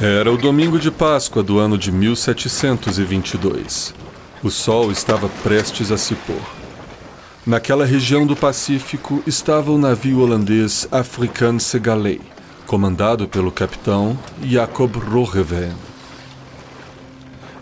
Era 0.00 0.32
o 0.32 0.36
domingo 0.36 0.78
de 0.78 0.92
Páscoa 0.92 1.42
do 1.42 1.58
ano 1.58 1.76
de 1.76 1.90
1722. 1.90 3.92
O 4.44 4.48
sol 4.48 4.92
estava 4.92 5.28
prestes 5.42 5.90
a 5.90 5.98
se 5.98 6.14
pôr. 6.14 6.40
Naquela 7.44 7.84
região 7.84 8.24
do 8.24 8.36
Pacífico 8.36 9.20
estava 9.26 9.72
o 9.72 9.78
navio 9.78 10.20
holandês 10.20 10.86
Afrikaanse 10.92 11.80
Galei, 11.80 12.20
comandado 12.64 13.26
pelo 13.26 13.50
capitão 13.50 14.16
Jacob 14.40 14.98
Roggeveen. 14.98 15.74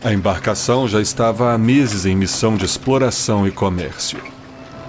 A 0.05 0.13
embarcação 0.13 0.87
já 0.87 1.01
estava 1.01 1.55
há 1.55 1.59
meses 1.59 2.05
em 2.05 2.15
missão 2.15 2.55
de 2.55 2.67
exploração 2.67 3.49
e 3.49 3.51
comércio. 3.51 4.19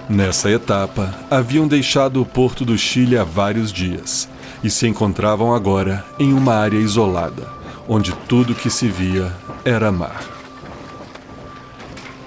Nessa 0.09 0.51
etapa, 0.51 1.15
haviam 1.31 1.65
deixado 1.65 2.21
o 2.21 2.25
porto 2.25 2.65
do 2.65 2.77
Chile 2.77 3.17
há 3.17 3.23
vários 3.23 3.71
dias 3.71 4.27
e 4.63 4.69
se 4.69 4.87
encontravam 4.87 5.53
agora 5.53 6.05
em 6.19 6.33
uma 6.33 6.53
área 6.55 6.77
isolada, 6.77 7.47
onde 7.87 8.13
tudo 8.27 8.55
que 8.55 8.69
se 8.69 8.87
via 8.87 9.31
era 9.63 9.91
mar. 9.91 10.37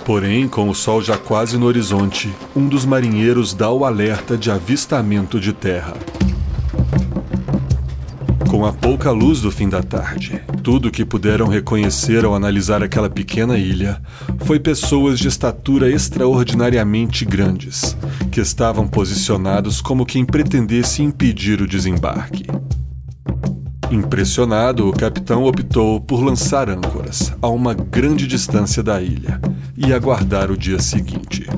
Porém, 0.05 0.49
com 0.49 0.69
o 0.69 0.75
sol 0.75 1.03
já 1.03 1.17
quase 1.17 1.57
no 1.59 1.67
horizonte, 1.67 2.35
um 2.57 2.67
dos 2.67 2.85
marinheiros 2.85 3.55
dá 3.55 3.71
o 3.71 3.85
alerta 3.85 4.37
de 4.37 4.51
avistamento 4.51 5.39
de 5.39 5.53
terra. 5.53 5.95
Com 8.51 8.67
a 8.67 8.73
pouca 8.73 9.13
luz 9.13 9.41
do 9.41 9.51
fim 9.53 9.69
da 9.69 9.83
tarde, 9.83 10.43
tudo 10.65 10.91
que 10.91 11.05
puderam 11.05 11.47
reconhecer 11.47 12.25
ao 12.25 12.35
analisar 12.35 12.83
aquela 12.83 13.09
pequena 13.09 13.57
ilha 13.57 14.03
foi 14.41 14.59
pessoas 14.59 15.21
de 15.21 15.29
estatura 15.29 15.89
extraordinariamente 15.89 17.25
grandes, 17.25 17.97
que 18.31 18.41
estavam 18.41 18.87
posicionados 18.87 19.83
como 19.83 20.07
quem 20.07 20.25
pretendesse 20.25 21.03
impedir 21.03 21.61
o 21.61 21.67
desembarque. 21.67 22.45
Impressionado, 23.91 24.89
o 24.89 24.93
capitão 24.93 25.43
optou 25.43 26.01
por 26.01 26.23
lançar 26.23 26.71
âncoras 26.71 27.33
a 27.43 27.49
uma 27.49 27.75
grande 27.75 28.29
distância 28.29 28.85
da 28.85 29.03
ilha 29.03 29.41
e 29.77 29.93
aguardar 29.93 30.49
o 30.49 30.57
dia 30.57 30.79
seguinte. 30.79 31.50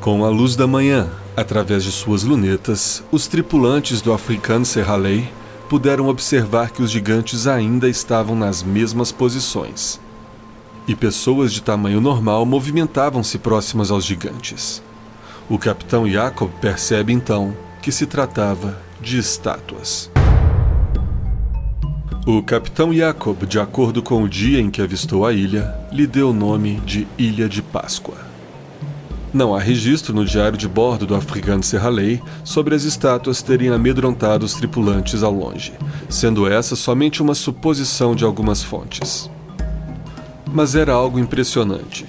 Com 0.00 0.24
a 0.24 0.28
luz 0.28 0.54
da 0.54 0.66
manhã, 0.66 1.10
através 1.36 1.82
de 1.82 1.90
suas 1.90 2.22
lunetas, 2.22 3.02
os 3.10 3.26
tripulantes 3.26 4.00
do 4.00 4.12
Africano 4.12 4.64
Serralei 4.64 5.28
puderam 5.68 6.06
observar 6.06 6.70
que 6.70 6.80
os 6.80 6.90
gigantes 6.90 7.48
ainda 7.48 7.88
estavam 7.88 8.36
nas 8.36 8.62
mesmas 8.62 9.10
posições. 9.10 10.00
E 10.86 10.94
pessoas 10.94 11.52
de 11.52 11.60
tamanho 11.60 12.00
normal 12.00 12.46
movimentavam-se 12.46 13.38
próximas 13.38 13.90
aos 13.90 14.04
gigantes. 14.04 14.82
O 15.50 15.58
capitão 15.58 16.08
Jacob 16.08 16.48
percebe 16.60 17.12
então 17.12 17.54
que 17.82 17.90
se 17.90 18.06
tratava 18.06 18.80
de 19.00 19.18
estátuas. 19.18 20.10
O 22.24 22.42
capitão 22.42 22.94
Jacob, 22.94 23.44
de 23.46 23.58
acordo 23.58 24.00
com 24.00 24.22
o 24.22 24.28
dia 24.28 24.60
em 24.60 24.70
que 24.70 24.80
avistou 24.80 25.26
a 25.26 25.32
ilha, 25.32 25.74
lhe 25.90 26.06
deu 26.06 26.30
o 26.30 26.34
nome 26.34 26.80
de 26.86 27.06
Ilha 27.18 27.48
de 27.48 27.62
Páscoa. 27.62 28.27
Não 29.32 29.54
há 29.54 29.60
registro 29.60 30.14
no 30.14 30.24
diário 30.24 30.56
de 30.56 30.66
bordo 30.66 31.04
do 31.04 31.14
africano 31.14 31.62
Serralei 31.62 32.22
sobre 32.42 32.74
as 32.74 32.84
estátuas 32.84 33.42
terem 33.42 33.68
amedrontado 33.68 34.46
os 34.46 34.54
tripulantes 34.54 35.22
ao 35.22 35.32
longe, 35.32 35.74
sendo 36.08 36.50
essa 36.50 36.74
somente 36.74 37.20
uma 37.20 37.34
suposição 37.34 38.14
de 38.14 38.24
algumas 38.24 38.62
fontes. 38.62 39.30
Mas 40.50 40.74
era 40.74 40.94
algo 40.94 41.18
impressionante. 41.18 42.06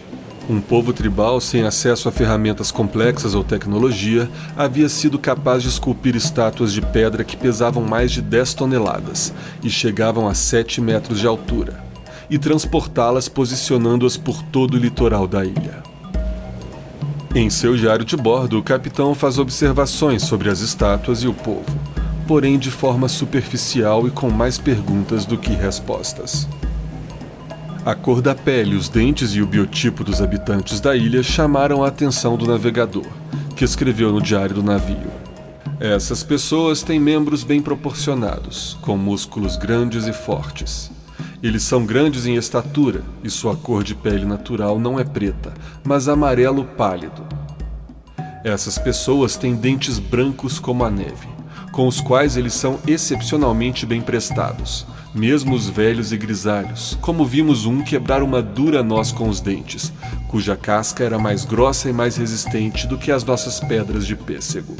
Um 0.49 0.61
povo 0.61 0.93
tribal 0.93 1.41
sem 1.41 1.63
acesso 1.63 2.07
a 2.07 2.11
ferramentas 2.11 2.71
complexas 2.71 3.35
ou 3.35 3.43
tecnologia 3.43 4.29
havia 4.57 4.87
sido 4.87 5.19
capaz 5.19 5.61
de 5.61 5.67
esculpir 5.69 6.15
estátuas 6.15 6.71
de 6.71 6.81
pedra 6.81 7.25
que 7.25 7.35
pesavam 7.35 7.83
mais 7.83 8.11
de 8.11 8.21
10 8.21 8.53
toneladas 8.53 9.33
e 9.61 9.69
chegavam 9.69 10.25
a 10.25 10.33
7 10.33 10.79
metros 10.79 11.19
de 11.19 11.27
altura, 11.27 11.83
e 12.29 12.39
transportá-las 12.39 13.27
posicionando-as 13.27 14.15
por 14.15 14.41
todo 14.41 14.75
o 14.75 14.77
litoral 14.77 15.27
da 15.27 15.43
ilha. 15.43 15.88
Em 17.35 17.47
seu 17.47 17.77
diário 17.77 18.03
de 18.03 18.17
bordo, 18.17 18.57
o 18.57 18.63
capitão 18.63 19.13
faz 19.13 19.37
observações 19.37 20.23
sobre 20.23 20.49
as 20.49 20.61
estátuas 20.61 21.21
e 21.21 21.27
o 21.27 21.33
povo, 21.33 21.79
porém 22.27 22.57
de 22.57 22.71
forma 22.71 23.07
superficial 23.07 24.07
e 24.07 24.11
com 24.11 24.31
mais 24.31 24.57
perguntas 24.57 25.25
do 25.25 25.37
que 25.37 25.53
respostas. 25.53 26.47
A 27.85 27.93
cor 27.93 28.19
da 28.19 28.33
pele, 28.33 28.75
os 28.75 28.89
dentes 28.89 29.35
e 29.35 29.41
o 29.43 29.45
biotipo 29.45 30.03
dos 30.03 30.23
habitantes 30.23 30.79
da 30.79 30.95
ilha 30.95 31.21
chamaram 31.21 31.83
a 31.83 31.87
atenção 31.87 32.35
do 32.35 32.47
navegador, 32.47 33.05
que 33.55 33.63
escreveu 33.63 34.11
no 34.11 34.21
diário 34.21 34.55
do 34.55 34.63
navio. 34.63 35.11
Essas 35.79 36.23
pessoas 36.23 36.81
têm 36.81 36.99
membros 36.99 37.43
bem 37.43 37.61
proporcionados, 37.61 38.75
com 38.81 38.97
músculos 38.97 39.55
grandes 39.55 40.07
e 40.07 40.13
fortes. 40.13 40.91
Eles 41.41 41.63
são 41.63 41.85
grandes 41.85 42.25
em 42.25 42.35
estatura 42.35 43.03
e 43.23 43.29
sua 43.29 43.55
cor 43.55 43.83
de 43.83 43.95
pele 43.95 44.25
natural 44.25 44.79
não 44.79 44.99
é 44.99 45.03
preta, 45.03 45.53
mas 45.83 46.07
amarelo 46.07 46.63
pálido. 46.63 47.25
Essas 48.43 48.77
pessoas 48.77 49.35
têm 49.35 49.55
dentes 49.55 49.99
brancos 49.99 50.59
como 50.59 50.83
a 50.83 50.89
neve, 50.89 51.27
com 51.71 51.87
os 51.87 51.99
quais 52.01 52.37
eles 52.37 52.53
são 52.53 52.79
excepcionalmente 52.87 53.85
bem 53.85 54.01
prestados, 54.01 54.85
mesmo 55.13 55.55
os 55.55 55.67
velhos 55.67 56.11
e 56.11 56.17
grisalhos, 56.17 56.97
como 57.01 57.25
vimos 57.25 57.65
um 57.65 57.81
quebrar 57.81 58.21
uma 58.21 58.41
dura 58.41 58.83
noz 58.83 59.11
com 59.11 59.27
os 59.27 59.41
dentes, 59.41 59.91
cuja 60.27 60.55
casca 60.55 61.03
era 61.03 61.17
mais 61.17 61.43
grossa 61.45 61.89
e 61.89 61.93
mais 61.93 62.15
resistente 62.15 62.87
do 62.87 62.97
que 62.97 63.11
as 63.11 63.23
nossas 63.23 63.59
pedras 63.59 64.05
de 64.05 64.15
pêssego. 64.15 64.75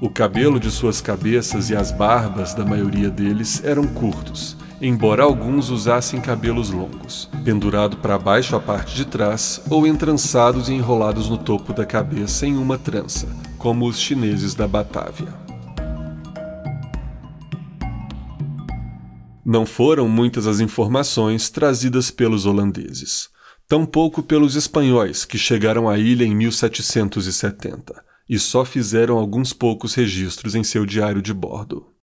O 0.00 0.08
cabelo 0.08 0.60
de 0.60 0.70
suas 0.70 1.00
cabeças 1.00 1.70
e 1.70 1.76
as 1.76 1.90
barbas 1.90 2.54
da 2.54 2.64
maioria 2.64 3.10
deles 3.10 3.62
eram 3.64 3.84
curtos, 3.84 4.56
embora 4.80 5.24
alguns 5.24 5.70
usassem 5.70 6.20
cabelos 6.20 6.70
longos, 6.70 7.28
pendurado 7.44 7.96
para 7.96 8.18
baixo 8.18 8.54
a 8.54 8.60
parte 8.60 8.94
de 8.94 9.04
trás 9.04 9.60
ou 9.68 9.86
entrançados 9.86 10.68
e 10.68 10.72
enrolados 10.72 11.28
no 11.28 11.36
topo 11.36 11.72
da 11.72 11.84
cabeça 11.84 12.46
em 12.46 12.56
uma 12.56 12.78
trança, 12.78 13.28
como 13.58 13.86
os 13.86 13.98
chineses 13.98 14.54
da 14.54 14.68
Batávia. 14.68 15.34
Não 19.44 19.64
foram 19.64 20.08
muitas 20.08 20.46
as 20.46 20.60
informações 20.60 21.48
trazidas 21.48 22.10
pelos 22.10 22.44
holandeses, 22.44 23.30
tampouco 23.66 24.22
pelos 24.22 24.54
espanhóis 24.54 25.24
que 25.24 25.38
chegaram 25.38 25.88
à 25.88 25.98
ilha 25.98 26.24
em 26.24 26.34
1770 26.36 28.04
e 28.28 28.38
só 28.38 28.64
fizeram 28.64 29.16
alguns 29.16 29.54
poucos 29.54 29.94
registros 29.94 30.54
em 30.54 30.62
seu 30.62 30.84
diário 30.84 31.22
de 31.22 31.32
bordo. 31.32 31.97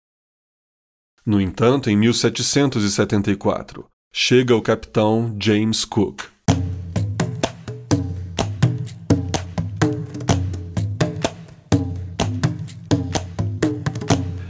No 1.23 1.39
entanto, 1.39 1.87
em 1.87 1.95
1774, 1.95 3.85
chega 4.11 4.55
o 4.55 4.61
capitão 4.61 5.35
James 5.39 5.85
Cook. 5.85 6.23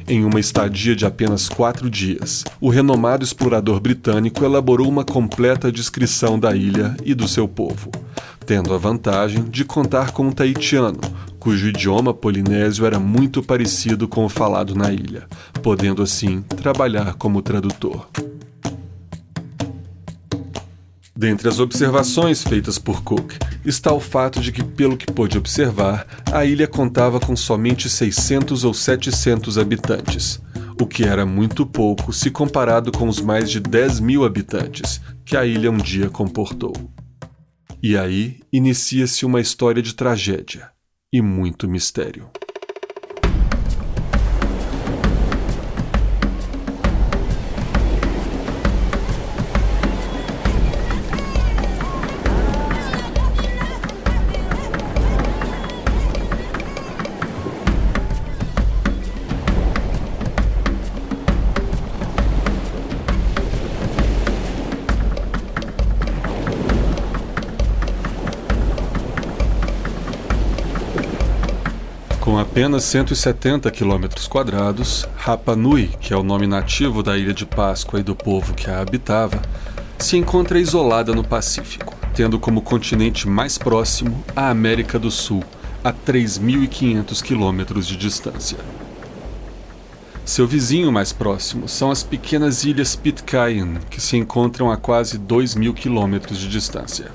Em 0.07 0.23
uma 0.23 0.39
estadia 0.39 0.95
de 0.95 1.05
apenas 1.05 1.49
quatro 1.49 1.89
dias, 1.89 2.45
o 2.61 2.69
renomado 2.69 3.25
explorador 3.25 3.81
britânico 3.81 4.45
elaborou 4.45 4.87
uma 4.87 5.03
completa 5.03 5.69
descrição 5.69 6.39
da 6.39 6.55
ilha 6.55 6.95
e 7.03 7.13
do 7.13 7.27
seu 7.27 7.49
povo, 7.49 7.91
tendo 8.45 8.73
a 8.73 8.77
vantagem 8.77 9.43
de 9.43 9.65
contar 9.65 10.11
com 10.11 10.27
um 10.27 10.31
taitiano, 10.31 11.01
cujo 11.41 11.69
idioma 11.69 12.13
polinésio 12.13 12.85
era 12.85 12.99
muito 12.99 13.41
parecido 13.41 14.07
com 14.07 14.23
o 14.23 14.29
falado 14.29 14.75
na 14.75 14.93
ilha, 14.93 15.27
podendo 15.63 16.03
assim 16.03 16.43
trabalhar 16.43 17.15
como 17.15 17.41
tradutor. 17.41 18.07
Dentre 21.17 21.49
as 21.49 21.59
observações 21.59 22.43
feitas 22.43 22.77
por 22.77 23.01
Cook 23.01 23.33
está 23.65 23.91
o 23.91 23.99
fato 23.99 24.39
de 24.39 24.51
que, 24.51 24.63
pelo 24.63 24.95
que 24.95 25.11
pôde 25.11 25.35
observar, 25.35 26.05
a 26.31 26.45
ilha 26.45 26.67
contava 26.67 27.19
com 27.19 27.35
somente 27.35 27.89
600 27.89 28.63
ou 28.63 28.71
700 28.71 29.57
habitantes, 29.57 30.39
o 30.79 30.85
que 30.85 31.05
era 31.05 31.25
muito 31.25 31.65
pouco 31.65 32.13
se 32.13 32.29
comparado 32.29 32.91
com 32.91 33.07
os 33.07 33.19
mais 33.19 33.49
de 33.49 33.59
10 33.59 33.99
mil 33.99 34.25
habitantes 34.25 35.01
que 35.25 35.35
a 35.35 35.43
ilha 35.43 35.71
um 35.71 35.77
dia 35.77 36.07
comportou. 36.07 36.73
E 37.81 37.97
aí 37.97 38.41
inicia-se 38.53 39.25
uma 39.25 39.41
história 39.41 39.81
de 39.81 39.95
tragédia 39.95 40.69
e 41.11 41.21
muito 41.21 41.67
mistério. 41.67 42.29
Com 72.31 72.39
apenas 72.39 72.85
170 72.85 73.69
quilômetros 73.71 74.25
quadrados, 74.25 75.05
Rapa 75.17 75.53
Nui, 75.53 75.89
que 75.99 76.13
é 76.13 76.15
o 76.15 76.23
nome 76.23 76.47
nativo 76.47 77.03
da 77.03 77.17
ilha 77.17 77.33
de 77.33 77.45
Páscoa 77.45 77.99
e 77.99 78.03
do 78.03 78.15
povo 78.15 78.53
que 78.53 78.69
a 78.69 78.79
habitava, 78.79 79.41
se 79.99 80.15
encontra 80.15 80.57
isolada 80.57 81.13
no 81.13 81.25
Pacífico, 81.25 81.93
tendo 82.13 82.39
como 82.39 82.61
continente 82.61 83.27
mais 83.27 83.57
próximo 83.57 84.23
a 84.33 84.49
América 84.49 84.97
do 84.97 85.11
Sul, 85.11 85.43
a 85.83 85.91
3.500 85.91 87.21
quilômetros 87.21 87.85
de 87.85 87.97
distância. 87.97 88.59
Seu 90.23 90.47
vizinho 90.47 90.89
mais 90.89 91.11
próximo 91.11 91.67
são 91.67 91.91
as 91.91 92.01
pequenas 92.01 92.63
ilhas 92.63 92.95
Pitcairn, 92.95 93.77
que 93.89 93.99
se 93.99 94.15
encontram 94.15 94.71
a 94.71 94.77
quase 94.77 95.17
2 95.17 95.55
mil 95.55 95.73
quilômetros 95.73 96.39
de 96.39 96.47
distância. 96.47 97.11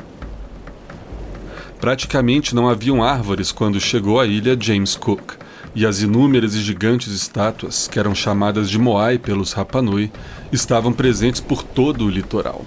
Praticamente 1.81 2.55
não 2.55 2.69
haviam 2.69 3.03
árvores 3.03 3.53
quando 3.53 3.81
chegou 3.81 4.19
à 4.19 4.27
ilha 4.27 4.57
James 4.59 4.97
Cook, 4.97 5.35
e 5.75 5.85
as 5.85 6.01
inúmeras 6.01 6.55
e 6.55 6.63
gigantes 6.63 7.13
estátuas, 7.13 7.87
que 7.87 7.99
eram 7.99 8.15
chamadas 8.15 8.71
de 8.71 8.79
Moai 8.79 9.19
pelos 9.19 9.53
Rapanui, 9.53 10.11
estavam 10.51 10.91
presentes 10.91 11.41
por 11.41 11.63
todo 11.63 12.07
o 12.07 12.11
litoral. 12.11 12.65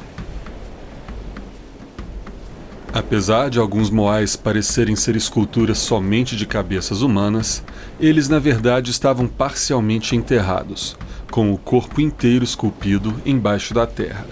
Apesar 2.94 3.50
de 3.50 3.60
alguns 3.60 3.90
moais 3.90 4.36
parecerem 4.36 4.96
ser 4.96 5.16
esculturas 5.16 5.80
somente 5.80 6.36
de 6.36 6.46
cabeças 6.46 7.02
humanas, 7.02 7.64
eles 8.00 8.30
na 8.30 8.40
verdade 8.40 8.92
estavam 8.92 9.28
parcialmente 9.28 10.16
enterrados, 10.16 10.96
com 11.32 11.52
o 11.52 11.58
corpo 11.58 12.02
inteiro 12.02 12.44
esculpido 12.44 13.14
embaixo 13.26 13.74
da 13.74 13.88
terra, 13.88 14.26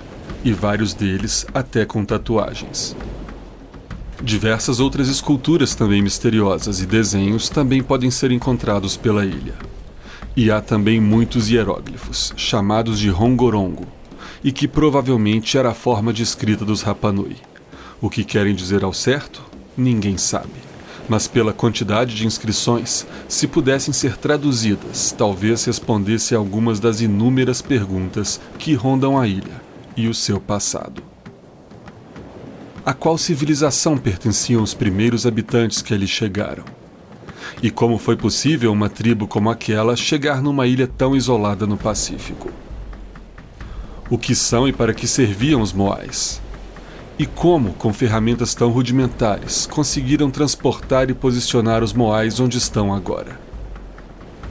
e 0.43 0.51
vários 0.51 0.93
deles 0.93 1.47
até 1.53 1.85
com 1.85 2.05
tatuagens. 2.05 2.95
Diversas 4.23 4.79
outras 4.79 5.09
esculturas 5.09 5.75
também 5.75 6.01
misteriosas 6.01 6.81
e 6.81 6.87
desenhos 6.87 7.49
também 7.49 7.83
podem 7.83 8.09
ser 8.09 8.31
encontrados 8.31 8.97
pela 8.97 9.23
ilha. 9.23 9.53
E 10.35 10.49
há 10.49 10.59
também 10.59 10.99
muitos 10.99 11.49
hieróglifos, 11.49 12.33
chamados 12.35 12.99
de 12.99 13.09
Rongorongo, 13.09 13.85
e 14.43 14.51
que 14.51 14.67
provavelmente 14.67 15.55
era 15.55 15.69
a 15.69 15.73
forma 15.73 16.11
de 16.11 16.23
escrita 16.23 16.65
dos 16.65 16.81
Rapanui. 16.81 17.37
O 18.01 18.09
que 18.09 18.23
querem 18.23 18.55
dizer 18.55 18.83
ao 18.83 18.91
certo, 18.91 19.43
ninguém 19.77 20.17
sabe. 20.17 20.65
Mas 21.07 21.27
pela 21.27 21.53
quantidade 21.53 22.15
de 22.15 22.25
inscrições, 22.25 23.05
se 23.29 23.47
pudessem 23.47 23.93
ser 23.93 24.17
traduzidas, 24.17 25.13
talvez 25.15 25.63
respondesse 25.63 26.33
algumas 26.33 26.79
das 26.79 27.01
inúmeras 27.01 27.61
perguntas 27.61 28.41
que 28.57 28.73
rondam 28.73 29.17
a 29.17 29.27
ilha 29.27 29.61
e 29.95 30.07
o 30.07 30.13
seu 30.13 30.39
passado 30.39 31.06
a 32.87 32.93
qual 32.93 33.17
civilização 33.17 33.97
pertenciam 33.97 34.63
os 34.63 34.73
primeiros 34.73 35.25
habitantes 35.25 35.81
que 35.81 35.93
ali 35.93 36.07
chegaram. 36.07 36.63
E 37.61 37.69
como 37.69 37.97
foi 37.97 38.15
possível 38.15 38.71
uma 38.71 38.87
tribo 38.87 39.27
como 39.27 39.49
aquela 39.49 39.93
chegar 39.97 40.41
numa 40.41 40.65
ilha 40.65 40.87
tão 40.87 41.13
isolada 41.13 41.67
no 41.67 41.75
Pacífico? 41.75 42.49
O 44.09 44.17
que 44.17 44.33
são 44.33 44.69
e 44.69 44.71
para 44.71 44.93
que 44.93 45.05
serviam 45.05 45.61
os 45.61 45.73
Moais? 45.73 46.41
E 47.19 47.25
como, 47.25 47.73
com 47.73 47.91
ferramentas 47.91 48.55
tão 48.55 48.69
rudimentares, 48.69 49.65
conseguiram 49.65 50.31
transportar 50.31 51.09
e 51.09 51.13
posicionar 51.13 51.83
os 51.83 51.91
Moais 51.91 52.39
onde 52.39 52.57
estão 52.57 52.93
agora? 52.93 53.37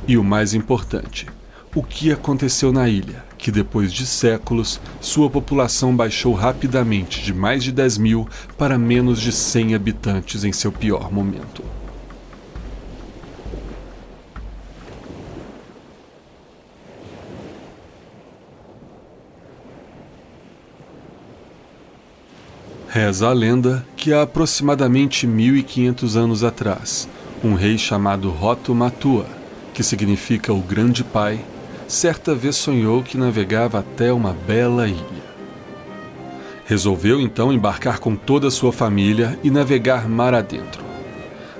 E 0.07 0.19
o 0.19 0.23
mais 0.23 0.53
importante, 0.53 1.27
o 1.75 1.83
que 1.83 2.13
aconteceu 2.13 2.71
na 2.71 2.87
ilha, 2.87 3.25
que 3.39 3.51
depois 3.51 3.93
de 3.93 4.07
séculos, 4.07 4.81
sua 5.01 5.29
população 5.29 5.95
baixou 5.95 6.33
rapidamente 6.33 7.23
de 7.23 7.33
mais 7.33 7.63
de 7.63 7.73
10 7.73 7.99
mil 7.99 8.29
para 8.57 8.79
menos 8.79 9.21
de 9.21 9.33
100 9.33 9.75
habitantes 9.75 10.45
em 10.45 10.53
seu 10.53 10.73
pior 10.73 11.13
momento. 11.13 11.63
Reza 22.89 23.29
a 23.29 23.33
lenda 23.35 23.87
que 23.95 24.11
há 24.15 24.23
aproximadamente 24.23 25.27
1500 25.27 26.17
anos 26.17 26.43
atrás, 26.43 27.07
um 27.45 27.53
rei 27.53 27.77
chamado 27.77 28.31
Roto 28.31 28.75
Matua, 28.75 29.27
que 29.75 29.83
significa 29.83 30.51
o 30.51 30.63
Grande 30.63 31.05
Pai, 31.05 31.45
certa 31.89 32.35
vez 32.35 32.57
sonhou 32.57 33.03
que 33.03 33.17
navegava 33.17 33.79
até 33.79 34.13
uma 34.13 34.33
bela 34.33 34.89
ilha. 34.89 35.27
Resolveu 36.65 37.21
então 37.21 37.53
embarcar 37.53 37.99
com 37.99 38.17
toda 38.17 38.49
a 38.49 38.51
sua 38.51 38.73
família 38.73 39.39
e 39.45 39.51
navegar 39.51 40.09
mar 40.09 40.35
adentro. 40.35 40.85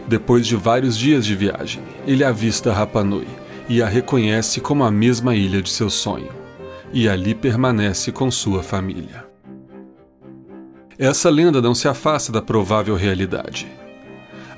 Depois 0.07 0.47
de 0.47 0.57
vários 0.57 0.97
dias 0.97 1.25
de 1.25 1.35
viagem, 1.35 1.83
ele 2.07 2.25
avista 2.25 2.73
Rapa 2.73 3.05
Nui 3.05 3.27
e 3.69 3.83
a 3.83 3.87
reconhece 3.87 4.61
como 4.61 4.85
a 4.85 4.91
mesma 4.91 5.35
ilha 5.35 5.61
de 5.61 5.71
seu 5.71 5.91
sonho, 5.91 6.31
e 6.93 7.09
ali 7.09 7.35
permanece 7.35 8.13
com 8.13 8.31
sua 8.31 8.63
família. 8.63 9.27
Essa 10.99 11.29
lenda 11.29 11.61
não 11.61 11.75
se 11.75 11.89
afasta 11.89 12.33
da 12.33 12.41
provável 12.41 12.95
realidade. 12.95 13.67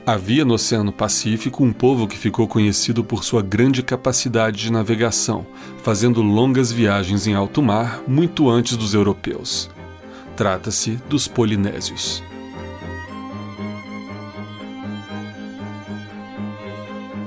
Havia 0.08 0.42
no 0.42 0.54
Oceano 0.54 0.90
Pacífico 0.90 1.62
um 1.62 1.70
povo 1.70 2.08
que 2.08 2.16
ficou 2.16 2.48
conhecido 2.48 3.04
por 3.04 3.22
sua 3.22 3.42
grande 3.42 3.82
capacidade 3.82 4.56
de 4.56 4.72
navegação, 4.72 5.46
fazendo 5.82 6.22
longas 6.22 6.72
viagens 6.72 7.26
em 7.26 7.34
alto 7.34 7.60
mar 7.60 8.02
muito 8.08 8.48
antes 8.48 8.74
dos 8.74 8.94
europeus. 8.94 9.68
Trata-se 10.34 10.92
dos 11.10 11.28
polinésios. 11.28 12.22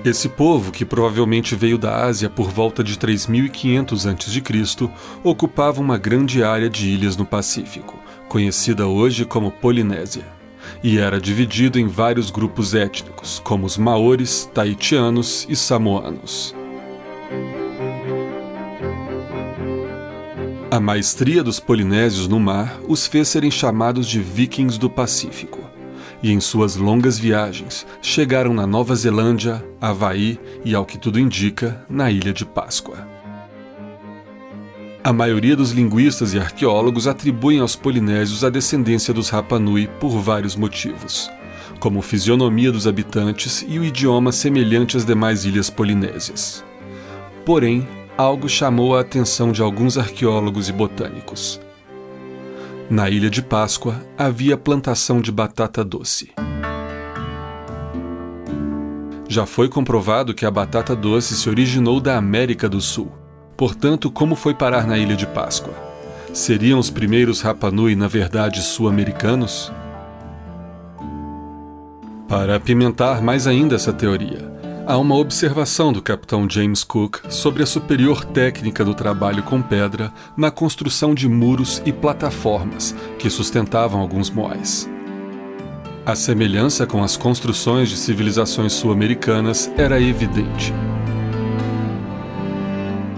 Esse 0.04 0.28
povo, 0.28 0.72
que 0.72 0.84
provavelmente 0.84 1.56
veio 1.56 1.78
da 1.78 2.04
Ásia 2.04 2.32
por 2.32 2.50
volta 2.50 2.84
de 2.84 2.98
3500 2.98 4.08
a.C., 4.08 4.90
ocupava 5.24 5.80
uma 5.80 6.00
grande 6.00 6.44
área 6.44 6.68
de 6.68 6.90
ilhas 6.90 7.16
no 7.16 7.28
Pacífico, 7.28 8.00
conhecida 8.28 8.88
hoje 8.88 9.24
como 9.24 9.52
Polinésia 9.52 10.41
e 10.84 10.98
era 10.98 11.20
dividido 11.20 11.80
em 11.80 11.88
vários 11.88 12.32
grupos 12.32 12.74
étnicos, 12.74 13.40
como 13.44 13.66
os 13.66 13.78
maores, 13.78 14.50
taitianos 14.54 15.46
e 15.50 15.56
samoanos. 15.56 16.56
A 20.72 20.80
maestria 20.80 21.44
dos 21.44 21.60
polinésios 21.60 22.28
no 22.28 22.40
mar 22.40 22.80
os 22.88 23.06
fez 23.06 23.28
serem 23.28 23.52
chamados 23.52 24.08
de 24.08 24.22
vikings 24.22 24.80
do 24.80 24.90
Pacífico, 24.90 25.60
e 26.24 26.32
em 26.32 26.40
suas 26.40 26.76
longas 26.76 27.20
viagens 27.20 27.86
chegaram 28.02 28.54
na 28.54 28.66
Nova 28.66 28.96
Zelândia, 28.96 29.64
Havaí 29.82 30.40
e, 30.64 30.74
ao 30.74 30.86
que 30.86 30.98
tudo 30.98 31.20
indica, 31.20 31.86
na 31.90 32.10
Ilha 32.10 32.32
de 32.32 32.46
Páscoa. 32.46 33.11
A 35.04 35.12
maioria 35.12 35.56
dos 35.56 35.72
linguistas 35.72 36.32
e 36.36 36.40
arqueólogos 36.40 37.08
atribuem 37.08 37.60
aos 37.60 37.76
polinésios 37.76 38.44
a 38.44 38.52
descendência 38.52 39.12
dos 39.12 39.30
Rapa 39.30 39.58
Nui 39.58 39.88
por 40.00 40.12
vários 40.20 40.56
motivos, 40.56 41.28
como 41.80 42.04
fisionomia 42.04 42.72
dos 42.72 42.86
habitantes 42.86 43.66
e 43.68 43.80
o 43.80 43.84
idioma 43.84 44.32
semelhante 44.32 44.96
às 44.96 45.04
demais 45.04 45.44
ilhas 45.44 45.72
polinésias. 45.72 46.64
Porém, 47.44 47.88
algo 48.16 48.48
chamou 48.48 48.96
a 48.96 49.02
atenção 49.02 49.52
de 49.52 49.64
alguns 49.64 49.98
arqueólogos 49.98 50.70
e 50.70 50.72
botânicos. 50.72 51.60
Na 52.88 53.10
ilha 53.10 53.30
de 53.30 53.42
Páscoa 53.42 54.00
havia 54.16 54.56
plantação 54.56 55.20
de 55.20 55.32
batata 55.32 55.84
doce. 55.84 56.30
Já 59.28 59.48
foi 59.48 59.68
comprovado 59.68 60.32
que 60.32 60.46
a 60.46 60.52
batata 60.52 60.96
doce 60.96 61.36
se 61.36 61.50
originou 61.50 62.00
da 62.00 62.18
América 62.18 62.70
do 62.70 62.80
Sul 62.80 63.21
Portanto, 63.62 64.10
como 64.10 64.34
foi 64.34 64.56
parar 64.56 64.88
na 64.88 64.98
ilha 64.98 65.16
de 65.16 65.28
Páscoa? 65.28 65.72
Seriam 66.34 66.80
os 66.80 66.90
primeiros 66.90 67.42
Rapanui, 67.42 67.96
na 67.96 68.08
verdade, 68.08 68.60
sul-americanos? 68.60 69.72
Para 72.28 72.56
apimentar 72.56 73.22
mais 73.22 73.46
ainda 73.46 73.76
essa 73.76 73.94
teoria, 73.94 74.52
há 74.88 74.98
uma 74.98 75.16
observação 75.16 75.94
do 75.94 76.02
capitão 76.02 76.50
James 76.50 76.84
Cook 76.84 77.20
sobre 77.30 77.62
a 77.62 77.68
superior 77.68 78.26
técnica 78.26 78.84
do 78.84 78.96
trabalho 78.96 79.44
com 79.44 79.62
pedra 79.62 80.12
na 80.36 80.50
construção 80.50 81.14
de 81.14 81.30
muros 81.30 81.84
e 81.86 81.94
plataformas 81.94 82.96
que 83.20 83.30
sustentavam 83.30 84.02
alguns 84.02 84.32
moais. 84.32 84.90
A 86.04 86.16
semelhança 86.16 86.88
com 86.88 87.04
as 87.04 87.16
construções 87.16 87.90
de 87.90 87.98
civilizações 87.98 88.74
sul-americanas 88.74 89.72
era 89.78 90.02
evidente. 90.02 90.74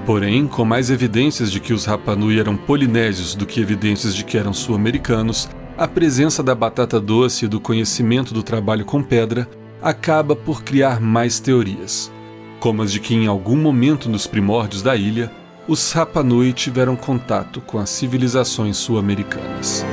Porém, 0.06 0.48
com 0.48 0.66
mais 0.66 0.90
evidências 0.90 1.50
de 1.50 1.62
que 1.62 1.74
os 1.74 1.86
Rapanui 1.86 2.40
eram 2.40 2.58
polinésios 2.58 3.36
do 3.36 3.46
que 3.46 3.62
evidências 3.62 4.14
de 4.14 4.26
que 4.26 4.38
eram 4.38 4.52
sul-americanos, 4.52 5.50
a 5.78 5.88
presença 5.88 6.44
da 6.44 6.54
batata 6.54 7.00
doce 7.00 7.46
e 7.46 7.48
do 7.48 7.60
conhecimento 7.60 8.34
do 8.34 8.44
trabalho 8.44 8.84
com 8.84 9.02
pedra 9.02 9.48
acaba 9.82 10.36
por 10.36 10.62
criar 10.62 11.00
mais 11.00 11.40
teorias, 11.40 12.12
como 12.60 12.82
as 12.82 12.92
de 12.92 13.00
que 13.00 13.16
em 13.16 13.28
algum 13.28 13.56
momento 13.56 14.10
nos 14.10 14.28
primórdios 14.28 14.82
da 14.82 14.96
ilha, 14.96 15.32
os 15.68 15.94
Rapanui 15.94 16.52
tiveram 16.52 16.96
contato 16.96 17.62
com 17.62 17.80
as 17.80 17.90
civilizações 17.90 18.76
sul-americanas. 18.76 19.86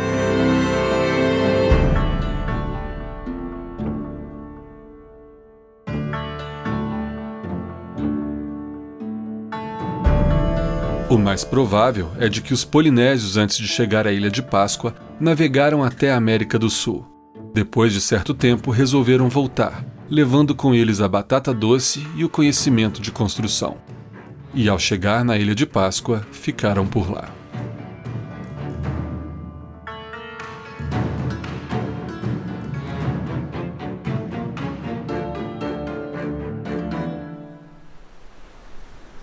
Mais 11.18 11.42
provável 11.42 12.10
é 12.18 12.28
de 12.28 12.40
que 12.40 12.54
os 12.54 12.64
polinésios, 12.64 13.36
antes 13.36 13.56
de 13.56 13.66
chegar 13.66 14.06
à 14.06 14.12
Ilha 14.12 14.30
de 14.30 14.42
Páscoa, 14.42 14.94
navegaram 15.18 15.82
até 15.82 16.12
a 16.12 16.16
América 16.16 16.58
do 16.58 16.70
Sul. 16.70 17.04
Depois 17.52 17.92
de 17.92 18.00
certo 18.00 18.32
tempo, 18.32 18.70
resolveram 18.70 19.28
voltar, 19.28 19.84
levando 20.08 20.54
com 20.54 20.72
eles 20.72 21.00
a 21.00 21.08
batata 21.08 21.52
doce 21.52 22.06
e 22.14 22.24
o 22.24 22.28
conhecimento 22.28 23.00
de 23.00 23.10
construção. 23.10 23.76
E 24.54 24.68
ao 24.68 24.78
chegar 24.78 25.24
na 25.24 25.36
Ilha 25.36 25.54
de 25.54 25.66
Páscoa, 25.66 26.24
ficaram 26.30 26.86
por 26.86 27.10
lá. 27.10 27.39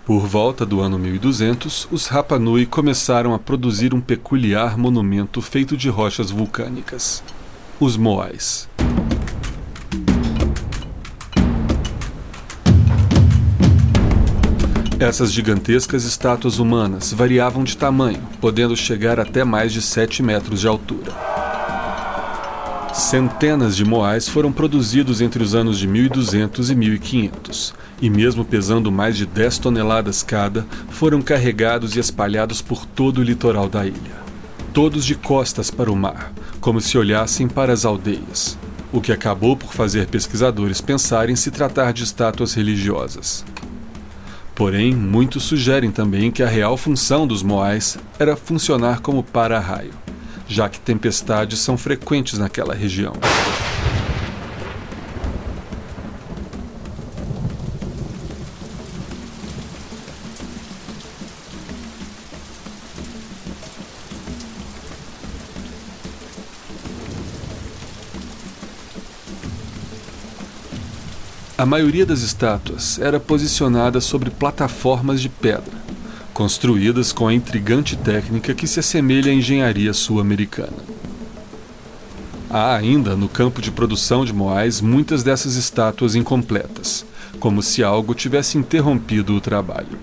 Por 0.08 0.26
volta 0.26 0.66
do 0.66 0.80
ano 0.80 0.98
1200, 0.98 1.90
os 1.92 2.08
Rapa 2.08 2.40
Nui 2.40 2.66
começaram 2.66 3.34
a 3.34 3.40
produzir 3.40 3.94
um 3.94 4.00
peculiar 4.00 4.78
monumento 4.78 5.42
feito 5.42 5.76
de 5.76 5.90
rochas 5.90 6.32
vulcânicas, 6.32 7.22
os 7.78 7.98
Moais. 7.98 8.70
Essas 14.98 15.34
gigantescas 15.34 16.06
estátuas 16.06 16.58
humanas 16.58 17.12
variavam 17.12 17.66
de 17.66 17.76
tamanho, 17.76 18.22
podendo 18.40 18.78
chegar 18.78 19.20
até 19.20 19.44
mais 19.44 19.74
de 19.74 19.82
7 19.82 20.24
metros 20.24 20.62
de 20.62 20.70
altura. 20.70 21.37
Centenas 22.98 23.76
de 23.78 23.86
moais 23.86 24.28
foram 24.28 24.52
produzidos 24.52 25.22
entre 25.22 25.44
os 25.44 25.54
anos 25.54 25.78
de 25.78 25.88
1200 25.88 26.72
e 26.72 26.76
1500, 26.76 27.76
e 28.02 28.10
mesmo 28.10 28.44
pesando 28.44 28.92
mais 28.92 29.16
de 29.16 29.24
10 29.24 29.60
toneladas 29.60 30.24
cada, 30.24 30.66
foram 30.90 31.22
carregados 31.22 31.96
e 31.96 32.00
espalhados 32.00 32.60
por 32.60 32.88
todo 32.88 33.20
o 33.20 33.24
litoral 33.24 33.70
da 33.70 33.86
ilha. 33.86 34.18
Todos 34.74 35.06
de 35.06 35.14
costas 35.14 35.70
para 35.70 35.92
o 35.92 35.96
mar, 35.96 36.34
como 36.60 36.82
se 36.82 36.98
olhassem 36.98 37.48
para 37.48 37.72
as 37.72 37.86
aldeias, 37.86 38.58
o 38.92 39.00
que 39.00 39.12
acabou 39.12 39.56
por 39.56 39.72
fazer 39.72 40.08
pesquisadores 40.08 40.82
pensarem 40.82 41.36
se 41.36 41.52
tratar 41.52 41.94
de 41.94 42.04
estátuas 42.04 42.56
religiosas. 42.56 43.46
Porém, 44.56 44.92
muitos 44.96 45.44
sugerem 45.44 45.92
também 45.92 46.32
que 46.32 46.42
a 46.42 46.48
real 46.48 46.76
função 46.76 47.28
dos 47.28 47.44
moais 47.44 47.96
era 48.18 48.36
funcionar 48.36 49.02
como 49.02 49.24
para-raio, 49.24 49.94
já 50.48 50.70
que 50.70 50.80
tempestades 50.80 51.60
são 51.60 51.78
frequentes 51.78 52.40
naquela 52.40 52.74
região. 52.74 53.14
A 71.58 71.66
maioria 71.66 72.06
das 72.06 72.22
estátuas 72.22 73.00
era 73.00 73.20
posicionada 73.20 74.00
sobre 74.00 74.30
plataformas 74.30 75.20
de 75.20 75.28
pedra, 75.28 75.74
construídas 76.38 77.12
com 77.12 77.28
a 77.28 77.34
intrigante 77.34 77.96
técnica 77.96 78.54
que 78.54 78.68
se 78.68 78.80
assemelha 78.80 79.32
à 79.32 79.34
engenharia 79.34 79.92
sul-americana. 79.92 80.78
Há 82.48 82.76
ainda, 82.76 83.16
no 83.16 83.28
campo 83.28 83.60
de 83.60 83.72
produção 83.72 84.24
de 84.24 84.32
Moais, 84.32 84.80
muitas 84.80 85.24
dessas 85.24 85.56
estátuas 85.56 86.14
incompletas, 86.14 87.04
como 87.40 87.64
se 87.64 87.84
algo 87.84 88.14
tivesse 88.14 88.56
interrompido 88.56 89.36
o 89.36 89.42
trabalho. 89.42 89.98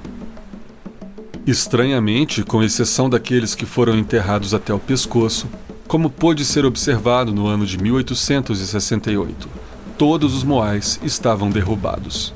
Estranhamente, 1.46 2.42
com 2.42 2.64
exceção 2.64 3.08
daqueles 3.08 3.54
que 3.54 3.64
foram 3.64 3.96
enterrados 3.96 4.52
até 4.52 4.74
o 4.74 4.78
pescoço, 4.80 5.46
como 5.86 6.10
pôde 6.10 6.44
ser 6.44 6.64
observado 6.64 7.32
no 7.32 7.46
ano 7.46 7.64
de 7.64 7.80
1868 7.80 9.48
todos 9.96 10.34
os 10.34 10.42
moais 10.42 10.98
estavam 11.04 11.48
derrubados. 11.48 12.34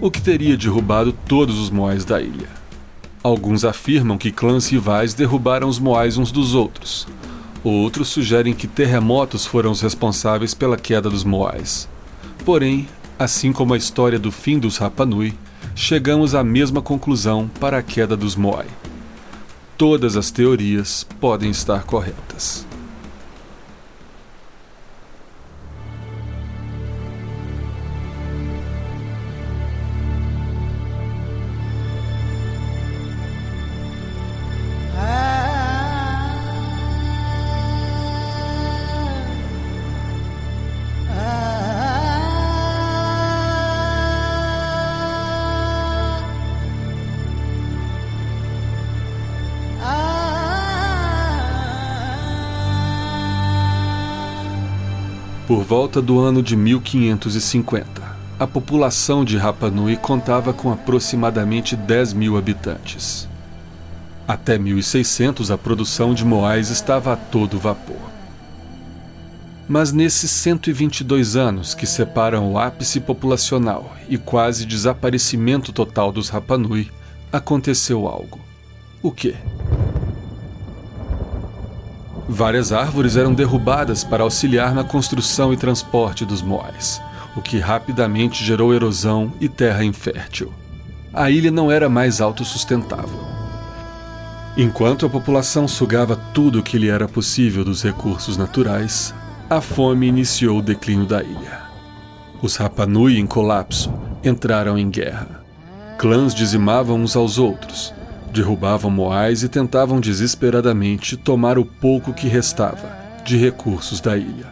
O 0.00 0.10
que 0.10 0.22
teria 0.22 0.56
derrubado 0.56 1.12
todos 1.12 1.58
os 1.58 1.68
moais 1.68 2.02
da 2.06 2.22
ilha? 2.22 2.56
Alguns 3.22 3.64
afirmam 3.64 4.16
que 4.16 4.30
clãs 4.30 4.68
rivais 4.68 5.14
derrubaram 5.14 5.68
os 5.68 5.78
moais 5.78 6.16
uns 6.16 6.30
dos 6.30 6.54
outros. 6.54 7.06
Outros 7.64 8.08
sugerem 8.08 8.54
que 8.54 8.68
terremotos 8.68 9.44
foram 9.44 9.70
os 9.70 9.80
responsáveis 9.80 10.54
pela 10.54 10.76
queda 10.76 11.10
dos 11.10 11.24
moais. 11.24 11.88
Porém, 12.44 12.88
assim 13.18 13.52
como 13.52 13.74
a 13.74 13.76
história 13.76 14.18
do 14.18 14.30
fim 14.30 14.58
dos 14.58 14.76
Rapanui, 14.76 15.34
chegamos 15.74 16.34
à 16.34 16.44
mesma 16.44 16.80
conclusão 16.80 17.50
para 17.60 17.78
a 17.78 17.82
queda 17.82 18.16
dos 18.16 18.36
Moai. 18.36 18.66
Todas 19.76 20.16
as 20.16 20.30
teorias 20.30 21.06
podem 21.20 21.50
estar 21.50 21.84
corretas. 21.84 22.67
Por 55.48 55.64
volta 55.64 56.02
do 56.02 56.20
ano 56.20 56.42
de 56.42 56.54
1550, 56.54 58.02
a 58.38 58.46
população 58.46 59.24
de 59.24 59.38
Rapa 59.38 59.70
Nui 59.70 59.96
contava 59.96 60.52
com 60.52 60.70
aproximadamente 60.70 61.74
10 61.74 62.12
mil 62.12 62.36
habitantes. 62.36 63.26
Até 64.28 64.58
1600, 64.58 65.50
a 65.50 65.56
produção 65.56 66.12
de 66.12 66.22
moais 66.22 66.68
estava 66.68 67.14
a 67.14 67.16
todo 67.16 67.58
vapor. 67.58 67.96
Mas 69.66 69.90
nesses 69.90 70.30
122 70.32 71.34
anos 71.34 71.72
que 71.72 71.86
separam 71.86 72.52
o 72.52 72.58
ápice 72.58 73.00
populacional 73.00 73.96
e 74.06 74.18
quase 74.18 74.66
desaparecimento 74.66 75.72
total 75.72 76.12
dos 76.12 76.28
Rapanui, 76.28 76.90
aconteceu 77.32 78.06
algo. 78.06 78.38
O 79.02 79.10
quê? 79.10 79.34
Várias 82.28 82.72
árvores 82.72 83.16
eram 83.16 83.32
derrubadas 83.32 84.04
para 84.04 84.22
auxiliar 84.22 84.74
na 84.74 84.84
construção 84.84 85.50
e 85.52 85.56
transporte 85.56 86.26
dos 86.26 86.42
moais, 86.42 87.00
o 87.34 87.40
que 87.40 87.58
rapidamente 87.58 88.44
gerou 88.44 88.74
erosão 88.74 89.32
e 89.40 89.48
terra 89.48 89.82
infértil. 89.82 90.52
A 91.12 91.30
ilha 91.30 91.50
não 91.50 91.72
era 91.72 91.88
mais 91.88 92.20
autossustentável. 92.20 93.18
Enquanto 94.58 95.06
a 95.06 95.08
população 95.08 95.66
sugava 95.66 96.16
tudo 96.34 96.58
o 96.58 96.62
que 96.62 96.76
lhe 96.76 96.88
era 96.88 97.08
possível 97.08 97.64
dos 97.64 97.82
recursos 97.82 98.36
naturais, 98.36 99.14
a 99.48 99.62
fome 99.62 100.06
iniciou 100.06 100.58
o 100.58 100.62
declínio 100.62 101.06
da 101.06 101.22
ilha. 101.22 101.62
Os 102.42 102.56
Rapanui, 102.56 103.18
em 103.18 103.26
colapso, 103.26 103.90
entraram 104.22 104.76
em 104.76 104.90
guerra. 104.90 105.42
Clãs 105.96 106.34
dizimavam 106.34 107.00
uns 107.00 107.16
aos 107.16 107.38
outros, 107.38 107.94
Derrubavam 108.32 108.90
Moais 108.90 109.42
e 109.42 109.48
tentavam 109.48 110.00
desesperadamente 110.00 111.16
tomar 111.16 111.58
o 111.58 111.64
pouco 111.64 112.12
que 112.12 112.28
restava 112.28 112.96
de 113.24 113.36
recursos 113.36 114.00
da 114.00 114.16
ilha, 114.16 114.46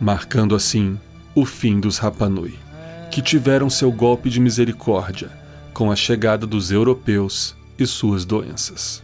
marcando 0.00 0.54
assim 0.54 0.98
o 1.34 1.44
fim 1.44 1.80
dos 1.80 1.98
Rapanui, 1.98 2.54
que 3.10 3.22
tiveram 3.22 3.70
seu 3.70 3.90
golpe 3.90 4.28
de 4.28 4.40
misericórdia 4.40 5.30
com 5.72 5.90
a 5.90 5.96
chegada 5.96 6.46
dos 6.46 6.70
europeus 6.70 7.56
e 7.78 7.86
suas 7.86 8.24
doenças. 8.24 9.02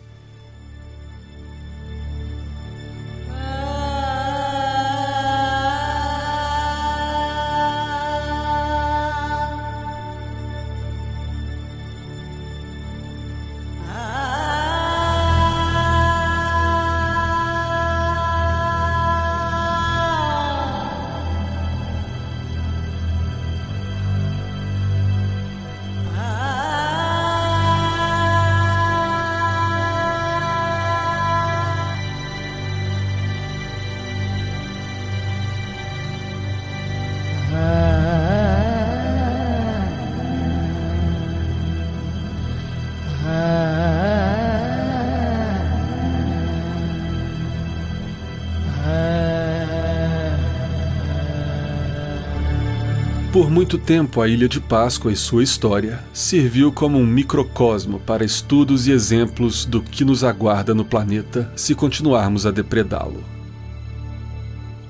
Por 53.46 53.52
muito 53.52 53.78
tempo, 53.78 54.20
a 54.20 54.26
Ilha 54.26 54.48
de 54.48 54.60
Páscoa 54.60 55.12
e 55.12 55.14
sua 55.14 55.40
história 55.40 56.02
serviu 56.12 56.72
como 56.72 56.98
um 56.98 57.06
microcosmo 57.06 58.00
para 58.00 58.24
estudos 58.24 58.88
e 58.88 58.90
exemplos 58.90 59.64
do 59.64 59.80
que 59.80 60.04
nos 60.04 60.24
aguarda 60.24 60.74
no 60.74 60.84
planeta 60.84 61.52
se 61.54 61.72
continuarmos 61.72 62.44
a 62.44 62.50
depredá-lo. 62.50 63.22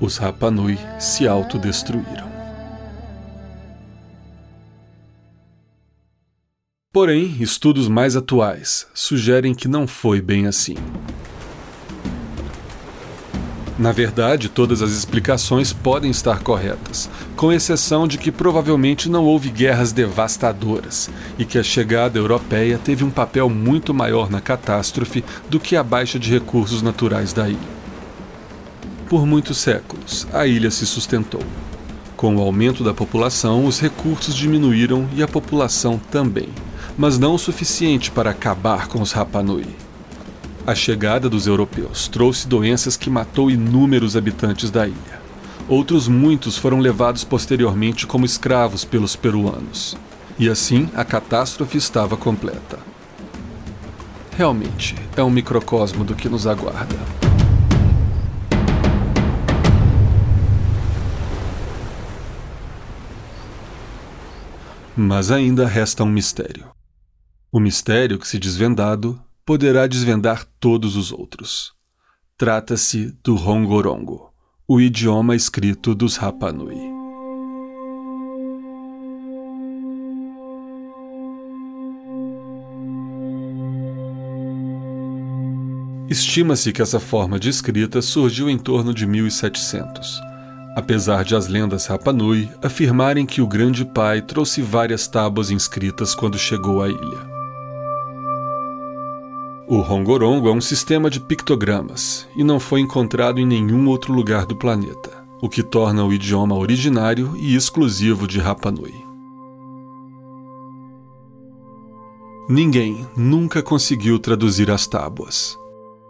Os 0.00 0.16
Rapanui 0.16 0.78
se 0.98 1.28
autodestruíram. 1.28 2.30
Porém, 6.90 7.36
estudos 7.38 7.88
mais 7.88 8.16
atuais 8.16 8.86
sugerem 8.94 9.54
que 9.54 9.68
não 9.68 9.86
foi 9.86 10.22
bem 10.22 10.46
assim. 10.46 10.76
Na 13.78 13.92
verdade, 13.92 14.48
todas 14.48 14.80
as 14.80 14.90
explicações 14.92 15.70
podem 15.70 16.10
estar 16.10 16.40
corretas, 16.40 17.10
com 17.36 17.52
exceção 17.52 18.08
de 18.08 18.16
que 18.16 18.32
provavelmente 18.32 19.06
não 19.06 19.24
houve 19.24 19.50
guerras 19.50 19.92
devastadoras 19.92 21.10
e 21.38 21.44
que 21.44 21.58
a 21.58 21.62
chegada 21.62 22.18
europeia 22.18 22.80
teve 22.82 23.04
um 23.04 23.10
papel 23.10 23.50
muito 23.50 23.92
maior 23.92 24.30
na 24.30 24.40
catástrofe 24.40 25.22
do 25.50 25.60
que 25.60 25.76
a 25.76 25.82
baixa 25.82 26.18
de 26.18 26.30
recursos 26.30 26.80
naturais 26.80 27.34
da 27.34 27.50
ilha. 27.50 27.76
Por 29.10 29.26
muitos 29.26 29.58
séculos, 29.58 30.26
a 30.32 30.46
ilha 30.46 30.70
se 30.70 30.86
sustentou. 30.86 31.42
Com 32.16 32.34
o 32.34 32.40
aumento 32.40 32.82
da 32.82 32.94
população, 32.94 33.66
os 33.66 33.78
recursos 33.78 34.34
diminuíram 34.34 35.06
e 35.14 35.22
a 35.22 35.28
população 35.28 36.00
também, 36.10 36.48
mas 36.96 37.18
não 37.18 37.34
o 37.34 37.38
suficiente 37.38 38.10
para 38.10 38.30
acabar 38.30 38.88
com 38.88 39.02
os 39.02 39.12
Rapanui. 39.12 39.85
A 40.66 40.74
chegada 40.74 41.30
dos 41.30 41.46
europeus 41.46 42.08
trouxe 42.08 42.48
doenças 42.48 42.96
que 42.96 43.08
matou 43.08 43.48
inúmeros 43.48 44.16
habitantes 44.16 44.68
da 44.68 44.84
ilha. 44.84 45.20
Outros 45.68 46.08
muitos 46.08 46.58
foram 46.58 46.80
levados 46.80 47.22
posteriormente 47.22 48.04
como 48.04 48.26
escravos 48.26 48.84
pelos 48.84 49.14
peruanos. 49.14 49.96
E 50.36 50.48
assim 50.48 50.90
a 50.96 51.04
catástrofe 51.04 51.78
estava 51.78 52.16
completa. 52.16 52.80
Realmente 54.36 54.96
é 55.16 55.22
um 55.22 55.30
microcosmo 55.30 56.02
do 56.02 56.16
que 56.16 56.28
nos 56.28 56.48
aguarda. 56.48 56.96
Mas 64.96 65.30
ainda 65.30 65.64
resta 65.64 66.02
um 66.02 66.10
mistério. 66.10 66.66
O 67.52 67.60
mistério 67.60 68.18
que, 68.18 68.26
se 68.26 68.36
desvendado, 68.36 69.16
poderá 69.46 69.86
desvendar 69.86 70.44
todos 70.58 70.96
os 70.96 71.12
outros. 71.12 71.72
Trata-se 72.36 73.16
do 73.22 73.36
Rongorongo, 73.36 74.32
o 74.66 74.80
idioma 74.80 75.36
escrito 75.36 75.94
dos 75.94 76.16
Rapanui. 76.16 76.76
Estima-se 86.08 86.72
que 86.72 86.82
essa 86.82 86.98
forma 86.98 87.38
de 87.38 87.48
escrita 87.48 88.02
surgiu 88.02 88.50
em 88.50 88.58
torno 88.58 88.92
de 88.92 89.06
1700, 89.06 90.20
apesar 90.74 91.24
de 91.24 91.36
as 91.36 91.46
lendas 91.46 91.86
Rapanui 91.86 92.50
afirmarem 92.62 93.24
que 93.24 93.40
o 93.40 93.46
Grande 93.46 93.84
Pai 93.84 94.20
trouxe 94.22 94.60
várias 94.60 95.06
tábuas 95.06 95.52
inscritas 95.52 96.16
quando 96.16 96.36
chegou 96.36 96.82
à 96.82 96.88
ilha. 96.88 97.35
O 99.68 99.80
Rongorongo 99.80 100.48
é 100.48 100.52
um 100.52 100.60
sistema 100.60 101.10
de 101.10 101.18
pictogramas 101.18 102.28
e 102.36 102.44
não 102.44 102.60
foi 102.60 102.78
encontrado 102.78 103.40
em 103.40 103.44
nenhum 103.44 103.88
outro 103.88 104.12
lugar 104.12 104.46
do 104.46 104.54
planeta, 104.54 105.24
o 105.42 105.48
que 105.48 105.60
torna 105.60 106.04
o 106.04 106.12
idioma 106.12 106.56
originário 106.56 107.32
e 107.36 107.56
exclusivo 107.56 108.28
de 108.28 108.38
Rapa 108.38 108.70
Nui. 108.70 108.94
Ninguém 112.48 113.04
nunca 113.16 113.60
conseguiu 113.60 114.20
traduzir 114.20 114.70
as 114.70 114.86
tábuas. 114.86 115.58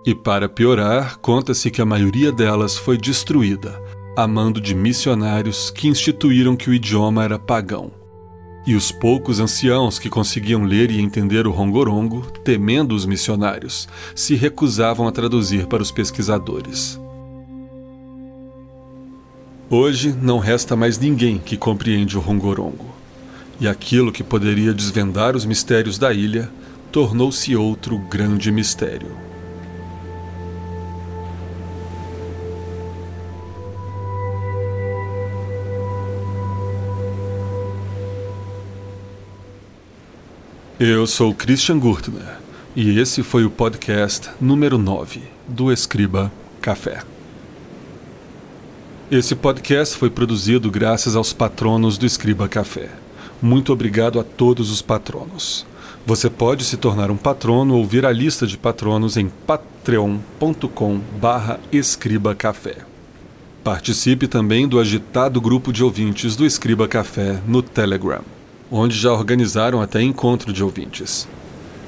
E 0.04 0.14
para 0.14 0.50
piorar, 0.50 1.16
conta-se 1.16 1.70
que 1.70 1.80
a 1.80 1.86
maioria 1.86 2.30
delas 2.30 2.76
foi 2.76 2.98
destruída, 2.98 3.82
a 4.14 4.28
mando 4.28 4.60
de 4.60 4.74
missionários 4.74 5.70
que 5.70 5.88
instituíram 5.88 6.54
que 6.54 6.68
o 6.68 6.74
idioma 6.74 7.24
era 7.24 7.38
pagão 7.38 7.90
e 8.66 8.74
os 8.74 8.90
poucos 8.90 9.38
anciãos 9.38 9.98
que 9.98 10.10
conseguiam 10.10 10.64
ler 10.64 10.90
e 10.90 11.00
entender 11.00 11.46
o 11.46 11.52
rongorongo, 11.52 12.22
temendo 12.44 12.94
os 12.94 13.06
missionários, 13.06 13.88
se 14.14 14.34
recusavam 14.34 15.06
a 15.06 15.12
traduzir 15.12 15.66
para 15.66 15.82
os 15.82 15.92
pesquisadores. 15.92 16.98
Hoje 19.70 20.12
não 20.20 20.38
resta 20.38 20.74
mais 20.74 20.98
ninguém 20.98 21.38
que 21.38 21.56
compreende 21.56 22.18
o 22.18 22.20
rongorongo, 22.20 22.86
e 23.60 23.68
aquilo 23.68 24.12
que 24.12 24.24
poderia 24.24 24.74
desvendar 24.74 25.36
os 25.36 25.44
mistérios 25.44 25.96
da 25.96 26.12
ilha 26.12 26.50
tornou-se 26.90 27.54
outro 27.54 27.98
grande 27.98 28.50
mistério. 28.50 29.26
Eu 40.78 41.06
sou 41.06 41.32
Christian 41.32 41.78
Gurtner 41.78 42.36
e 42.76 42.98
esse 42.98 43.22
foi 43.22 43.46
o 43.46 43.50
podcast 43.50 44.28
número 44.38 44.76
9 44.76 45.22
do 45.48 45.72
Escriba 45.72 46.30
Café. 46.60 47.02
Esse 49.10 49.34
podcast 49.34 49.96
foi 49.96 50.10
produzido 50.10 50.70
graças 50.70 51.16
aos 51.16 51.32
patronos 51.32 51.96
do 51.96 52.04
Escriba 52.04 52.46
Café. 52.46 52.90
Muito 53.40 53.72
obrigado 53.72 54.20
a 54.20 54.22
todos 54.22 54.70
os 54.70 54.82
patronos. 54.82 55.64
Você 56.04 56.28
pode 56.28 56.62
se 56.62 56.76
tornar 56.76 57.10
um 57.10 57.16
patrono 57.16 57.74
ou 57.74 57.82
vir 57.86 58.04
a 58.04 58.12
lista 58.12 58.46
de 58.46 58.58
patronos 58.58 59.16
em 59.16 59.30
patreon.com 59.46 61.00
barra 61.18 61.58
escribacafé. 61.72 62.76
Participe 63.64 64.28
também 64.28 64.68
do 64.68 64.78
agitado 64.78 65.40
grupo 65.40 65.72
de 65.72 65.82
ouvintes 65.82 66.36
do 66.36 66.44
Escriba 66.44 66.86
Café 66.86 67.40
no 67.46 67.62
Telegram 67.62 68.35
onde 68.70 68.96
já 68.96 69.12
organizaram 69.12 69.80
até 69.80 70.02
encontro 70.02 70.52
de 70.52 70.62
ouvintes. 70.62 71.28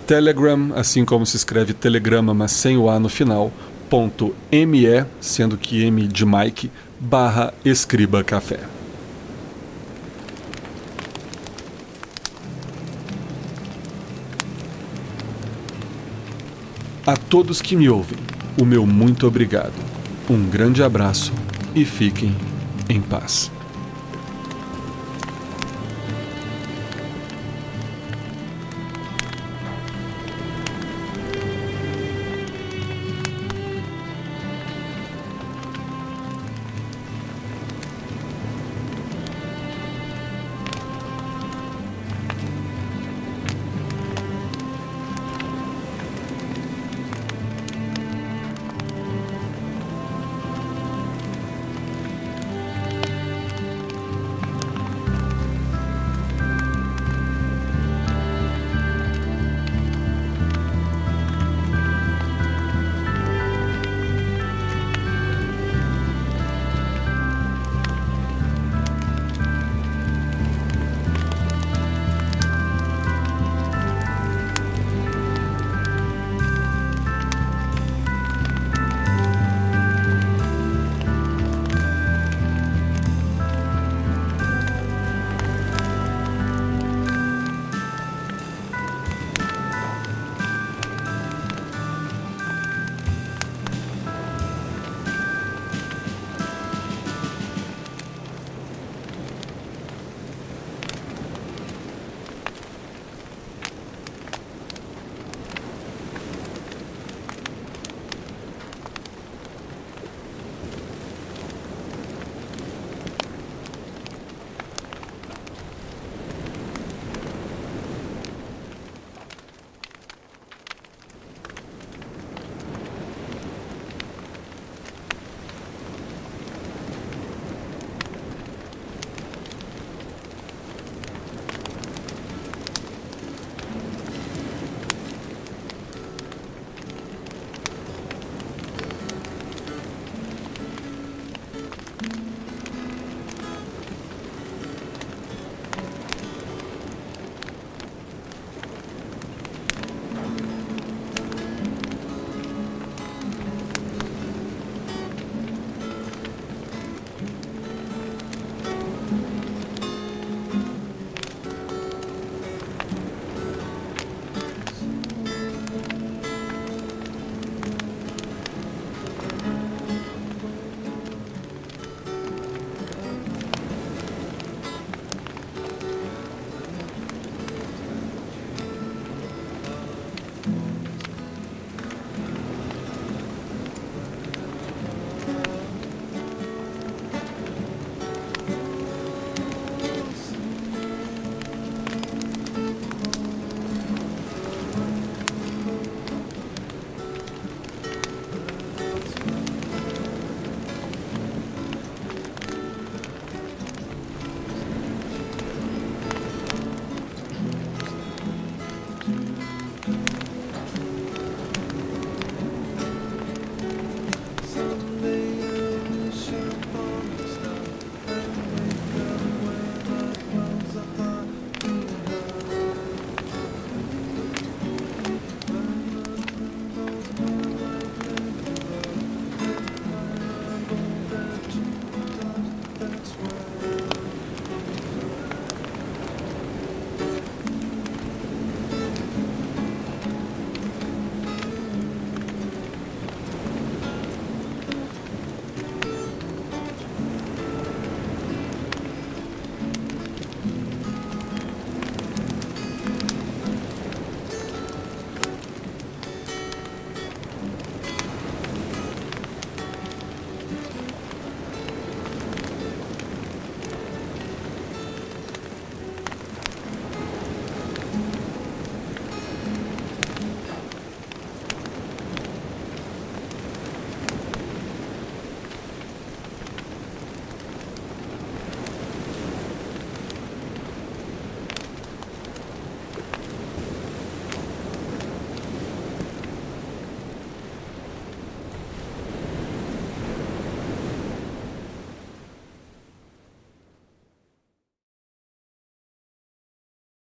Telegram, 0.07 0.73
assim 0.75 1.05
como 1.05 1.27
se 1.27 1.37
escreve 1.37 1.75
telegrama, 1.75 2.33
mas 2.33 2.53
sem 2.53 2.77
o 2.79 2.89
A 2.89 2.99
no 2.99 3.09
final, 3.09 3.53
ponto 3.91 4.35
ME, 4.51 5.05
sendo 5.21 5.57
que 5.57 5.83
M 5.85 6.07
de 6.07 6.25
Mike, 6.25 6.71
barra 6.99 7.53
Escriba 7.65 8.25
Café. 8.25 8.61
A 17.07 17.17
todos 17.17 17.63
que 17.63 17.75
me 17.75 17.89
ouvem, 17.89 18.19
o 18.61 18.67
meu 18.67 18.85
muito 18.87 19.27
obrigado. 19.27 19.73
Um 20.29 20.45
grande 20.45 20.83
abraço 20.83 21.33
e 21.75 21.85
fiquem 21.85 22.37
em 22.89 23.01
paz. 23.01 23.51